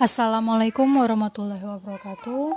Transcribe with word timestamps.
Assalamualaikum 0.00 0.88
warahmatullahi 0.88 1.60
wabarakatuh. 1.60 2.56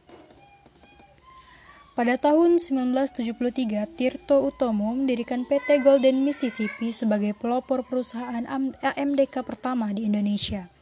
Pada 1.94 2.17
tahun 2.17 2.58
1973, 2.58 3.86
Tirto 3.94 4.42
Utomo 4.42 4.98
mendirikan 4.98 5.45
PT 5.45 5.86
Golden 5.86 6.26
Mississippi 6.26 6.89
sebagai 6.89 7.38
pelopor 7.38 7.86
perusahaan 7.86 8.42
AMDK 8.81 9.45
pertama 9.45 9.94
di 9.94 10.09
Indonesia. 10.09 10.79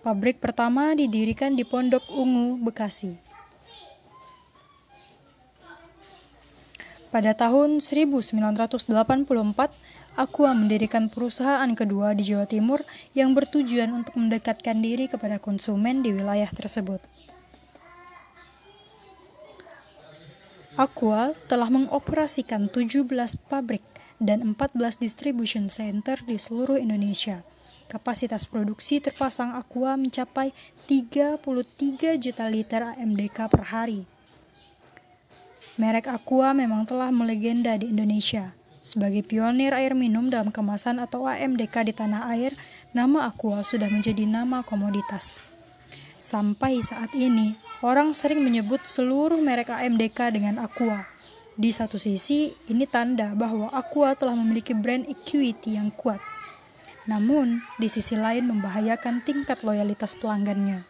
Pabrik 0.00 0.40
pertama 0.40 0.96
didirikan 0.96 1.52
di 1.52 1.60
Pondok 1.60 2.00
Ungu, 2.16 2.56
Bekasi. 2.56 3.20
Pada 7.12 7.36
tahun 7.36 7.84
1984, 7.84 8.88
Aqua 10.16 10.56
mendirikan 10.56 11.12
perusahaan 11.12 11.68
kedua 11.76 12.16
di 12.16 12.32
Jawa 12.32 12.48
Timur 12.48 12.80
yang 13.12 13.36
bertujuan 13.36 13.92
untuk 13.92 14.16
mendekatkan 14.16 14.80
diri 14.80 15.04
kepada 15.04 15.36
konsumen 15.36 16.00
di 16.00 16.16
wilayah 16.16 16.48
tersebut. 16.48 17.04
Aqua 20.80 21.36
telah 21.44 21.68
mengoperasikan 21.68 22.72
17 22.72 23.04
pabrik 23.52 23.84
dan 24.16 24.56
14 24.56 24.96
distribution 24.96 25.68
center 25.68 26.16
di 26.24 26.40
seluruh 26.40 26.80
Indonesia. 26.80 27.44
Kapasitas 27.90 28.46
produksi 28.46 29.02
terpasang 29.02 29.58
Aqua 29.58 29.98
mencapai 29.98 30.54
33 30.86 31.42
juta 32.22 32.46
liter 32.46 32.86
AMDK 32.86 33.50
per 33.50 33.66
hari. 33.66 34.06
Merek 35.74 36.06
Aqua 36.06 36.54
memang 36.54 36.86
telah 36.86 37.10
melegenda 37.10 37.74
di 37.74 37.90
Indonesia. 37.90 38.54
Sebagai 38.78 39.26
pionir 39.26 39.74
air 39.74 39.98
minum 39.98 40.30
dalam 40.30 40.54
kemasan 40.54 41.02
atau 41.02 41.26
AMDK 41.26 41.90
di 41.90 41.90
tanah 41.90 42.30
air, 42.30 42.54
nama 42.94 43.26
Aqua 43.26 43.66
sudah 43.66 43.90
menjadi 43.90 44.22
nama 44.22 44.62
komoditas. 44.62 45.42
Sampai 46.14 46.78
saat 46.86 47.10
ini, 47.18 47.58
orang 47.82 48.14
sering 48.14 48.38
menyebut 48.38 48.86
seluruh 48.86 49.42
merek 49.42 49.74
AMDK 49.74 50.30
dengan 50.30 50.62
Aqua. 50.62 51.10
Di 51.58 51.74
satu 51.74 51.98
sisi, 51.98 52.54
ini 52.70 52.86
tanda 52.86 53.34
bahwa 53.34 53.66
Aqua 53.74 54.14
telah 54.14 54.38
memiliki 54.38 54.78
brand 54.78 55.10
equity 55.10 55.74
yang 55.74 55.90
kuat 55.90 56.22
namun 57.10 57.66
di 57.82 57.90
sisi 57.90 58.14
lain 58.14 58.46
membahayakan 58.46 59.26
tingkat 59.26 59.66
loyalitas 59.66 60.14
pelanggannya. 60.14 60.86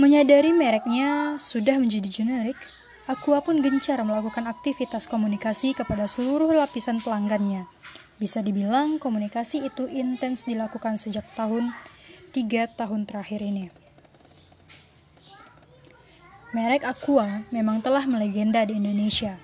Menyadari 0.00 0.56
mereknya 0.56 1.36
sudah 1.36 1.76
menjadi 1.76 2.08
generik, 2.08 2.56
Aqua 3.04 3.44
pun 3.44 3.60
gencar 3.60 4.00
melakukan 4.00 4.48
aktivitas 4.48 5.04
komunikasi 5.04 5.76
kepada 5.76 6.08
seluruh 6.08 6.48
lapisan 6.56 6.96
pelanggannya. 7.04 7.68
Bisa 8.16 8.40
dibilang 8.40 8.96
komunikasi 8.96 9.68
itu 9.68 9.84
intens 9.92 10.48
dilakukan 10.48 10.96
sejak 10.96 11.28
tahun 11.36 11.68
tiga 12.32 12.64
tahun 12.80 13.04
terakhir 13.04 13.44
ini. 13.44 13.68
Merek 16.56 16.86
Aqua 16.88 17.44
memang 17.52 17.84
telah 17.84 18.06
melegenda 18.08 18.64
di 18.64 18.80
Indonesia, 18.80 19.36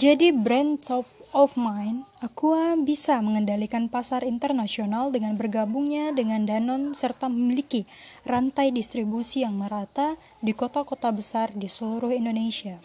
Menjadi 0.00 0.32
brand 0.32 0.80
top 0.80 1.04
of 1.36 1.60
mind, 1.60 2.08
Aqua 2.24 2.72
bisa 2.80 3.20
mengendalikan 3.20 3.84
pasar 3.92 4.24
internasional 4.24 5.12
dengan 5.12 5.36
bergabungnya 5.36 6.16
dengan 6.16 6.48
Danone 6.48 6.96
serta 6.96 7.28
memiliki 7.28 7.84
rantai 8.24 8.72
distribusi 8.72 9.44
yang 9.44 9.60
merata 9.60 10.16
di 10.40 10.56
kota-kota 10.56 11.12
besar 11.12 11.52
di 11.52 11.68
seluruh 11.68 12.16
Indonesia. 12.16 12.80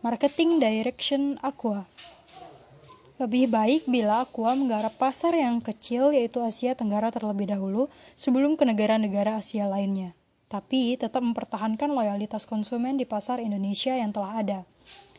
Marketing 0.00 0.64
Direction 0.64 1.36
Aqua 1.44 1.84
Lebih 3.20 3.52
baik 3.52 3.84
bila 3.84 4.24
Aqua 4.24 4.56
menggarap 4.56 4.96
pasar 4.96 5.36
yang 5.36 5.60
kecil 5.60 6.08
yaitu 6.16 6.40
Asia 6.40 6.72
Tenggara 6.72 7.12
terlebih 7.12 7.52
dahulu 7.52 7.92
sebelum 8.16 8.56
ke 8.56 8.64
negara-negara 8.64 9.36
Asia 9.36 9.68
lainnya. 9.68 10.16
Tapi 10.48 10.96
tetap 10.96 11.20
mempertahankan 11.20 11.92
loyalitas 11.92 12.48
konsumen 12.48 12.96
di 12.96 13.04
pasar 13.04 13.44
Indonesia 13.44 13.92
yang 13.92 14.16
telah 14.16 14.40
ada 14.40 14.60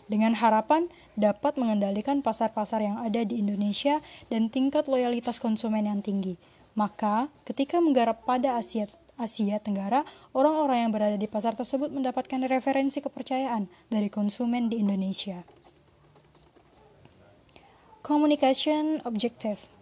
dengan 0.08 0.36
harapan 0.36 0.92
dapat 1.16 1.56
mengendalikan 1.56 2.20
pasar-pasar 2.24 2.84
yang 2.84 2.98
ada 3.00 3.24
di 3.24 3.40
Indonesia 3.40 4.00
dan 4.28 4.52
tingkat 4.52 4.88
loyalitas 4.92 5.40
konsumen 5.40 5.88
yang 5.88 6.04
tinggi. 6.04 6.36
Maka, 6.76 7.32
ketika 7.48 7.80
menggarap 7.80 8.24
pada 8.28 8.60
Asia 8.60 8.88
Asia 9.18 9.58
Tenggara, 9.58 10.06
orang-orang 10.38 10.88
yang 10.88 10.92
berada 10.94 11.18
di 11.18 11.26
pasar 11.26 11.58
tersebut 11.58 11.90
mendapatkan 11.90 12.38
referensi 12.46 13.02
kepercayaan 13.02 13.66
dari 13.90 14.14
konsumen 14.14 14.70
di 14.70 14.78
Indonesia. 14.78 15.42
Communication 18.06 19.02
Objective 19.04 19.77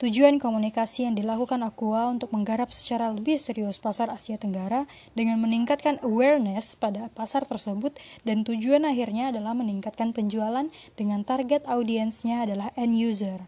Tujuan 0.00 0.40
komunikasi 0.40 1.04
yang 1.04 1.12
dilakukan 1.12 1.60
Aqua 1.60 2.08
untuk 2.08 2.32
menggarap 2.32 2.72
secara 2.72 3.12
lebih 3.12 3.36
serius 3.36 3.76
pasar 3.76 4.08
Asia 4.08 4.40
Tenggara 4.40 4.88
dengan 5.12 5.36
meningkatkan 5.44 6.00
awareness 6.00 6.72
pada 6.72 7.12
pasar 7.12 7.44
tersebut 7.44 7.92
dan 8.24 8.40
tujuan 8.40 8.88
akhirnya 8.88 9.28
adalah 9.28 9.52
meningkatkan 9.52 10.16
penjualan 10.16 10.72
dengan 10.96 11.20
target 11.20 11.68
audiensnya 11.68 12.48
adalah 12.48 12.72
end 12.80 12.96
user. 12.96 13.44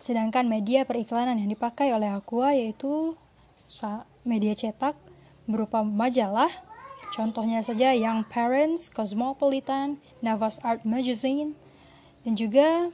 Sedangkan 0.00 0.48
media 0.48 0.88
periklanan 0.88 1.36
yang 1.36 1.52
dipakai 1.52 1.92
oleh 1.92 2.08
Aqua 2.08 2.56
yaitu 2.56 3.20
media 4.24 4.56
cetak 4.56 4.96
berupa 5.44 5.84
majalah, 5.84 6.48
contohnya 7.12 7.60
saja 7.60 7.92
Young 7.92 8.24
Parents, 8.24 8.88
Cosmopolitan, 8.88 10.00
Navas 10.24 10.56
Art 10.64 10.88
Magazine, 10.88 11.52
dan 12.24 12.32
juga 12.32 12.88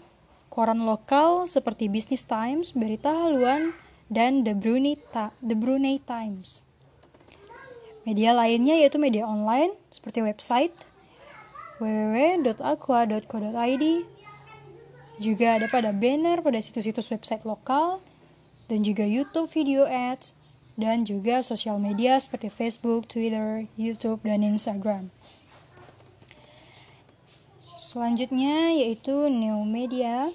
koran 0.55 0.87
lokal 0.87 1.51
seperti 1.51 1.91
Business 1.91 2.23
Times, 2.23 2.79
Berita 2.79 3.11
Haluan, 3.11 3.75
dan 4.07 4.47
The 4.47 4.55
Brunei, 4.55 4.95
Ta 5.11 5.35
The 5.43 5.59
Brunei 5.59 5.99
Times. 5.99 6.63
Media 8.07 8.31
lainnya 8.31 8.79
yaitu 8.79 9.03
media 9.03 9.27
online 9.27 9.75
seperti 9.91 10.23
website 10.23 10.71
www.aqua.co.id 11.83 13.85
juga 15.19 15.59
ada 15.59 15.67
pada 15.67 15.91
banner 15.91 16.39
pada 16.39 16.63
situs-situs 16.63 17.11
website 17.11 17.43
lokal 17.43 17.99
dan 18.71 18.87
juga 18.87 19.03
YouTube 19.03 19.51
video 19.51 19.91
ads 19.91 20.39
dan 20.79 21.07
juga 21.07 21.43
sosial 21.43 21.79
media 21.79 22.19
seperti 22.19 22.51
Facebook, 22.51 23.07
Twitter, 23.07 23.67
YouTube, 23.79 24.23
dan 24.27 24.43
Instagram. 24.43 25.11
Selanjutnya 27.79 28.75
yaitu 28.75 29.31
new 29.31 29.63
media 29.63 30.35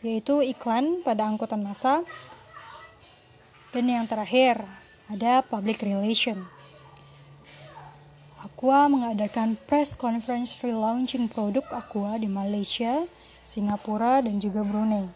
yaitu 0.00 0.40
iklan 0.44 1.04
pada 1.04 1.28
angkutan 1.28 1.60
massa. 1.60 2.04
Dan 3.70 3.86
yang 3.86 4.08
terakhir, 4.08 4.60
ada 5.06 5.44
public 5.46 5.84
relation. 5.84 6.40
Aqua 8.40 8.88
mengadakan 8.88 9.54
press 9.68 9.92
conference 9.92 10.58
relaunching 10.64 11.28
produk 11.28 11.64
Aqua 11.76 12.16
di 12.16 12.26
Malaysia, 12.26 13.04
Singapura, 13.44 14.24
dan 14.24 14.40
juga 14.40 14.64
Brunei. 14.64 15.06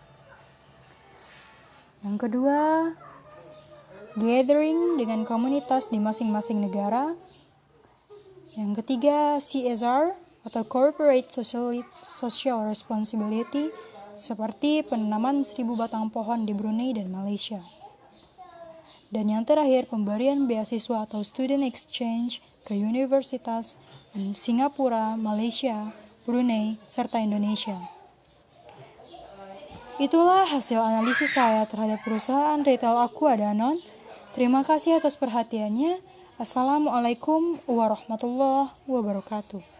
Yang 2.04 2.28
kedua, 2.28 2.92
gathering 4.20 5.00
dengan 5.00 5.24
komunitas 5.24 5.88
di 5.88 5.98
masing-masing 5.98 6.62
negara. 6.62 7.16
Yang 8.54 8.84
ketiga, 8.84 9.40
CSR 9.40 10.14
atau 10.44 10.62
Corporate 10.68 11.26
Social, 11.32 11.80
Social 12.04 12.68
Responsibility 12.68 13.72
seperti 14.14 14.86
penanaman 14.86 15.42
seribu 15.42 15.74
batang 15.74 16.10
pohon 16.10 16.46
di 16.46 16.54
Brunei 16.54 16.94
dan 16.94 17.10
Malaysia. 17.10 17.58
Dan 19.14 19.30
yang 19.30 19.46
terakhir, 19.46 19.86
pemberian 19.86 20.50
beasiswa 20.50 21.06
atau 21.06 21.22
student 21.22 21.62
exchange 21.62 22.42
ke 22.66 22.74
universitas 22.74 23.78
Singapura, 24.34 25.14
Malaysia, 25.14 25.76
Brunei, 26.26 26.80
serta 26.90 27.22
Indonesia. 27.22 27.76
Itulah 30.02 30.50
hasil 30.50 30.82
analisis 30.82 31.38
saya 31.38 31.62
terhadap 31.70 32.02
perusahaan 32.02 32.58
retail 32.58 32.98
Aqua 32.98 33.38
Danon. 33.38 33.78
Terima 34.34 34.66
kasih 34.66 34.98
atas 34.98 35.14
perhatiannya. 35.14 36.02
Assalamualaikum 36.34 37.62
warahmatullahi 37.70 38.74
wabarakatuh. 38.90 39.73